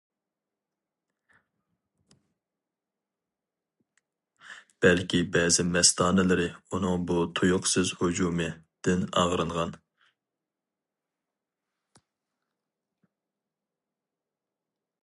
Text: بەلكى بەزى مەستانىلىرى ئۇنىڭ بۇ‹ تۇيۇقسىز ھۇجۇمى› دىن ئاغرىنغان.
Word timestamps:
بەلكى 4.85 5.19
بەزى 5.35 5.65
مەستانىلىرى 5.75 6.47
ئۇنىڭ 6.71 7.05
بۇ‹ 7.11 7.27
تۇيۇقسىز 7.41 7.93
ھۇجۇمى› 8.01 8.49
دىن 8.89 9.05
ئاغرىنغان. 9.13 9.77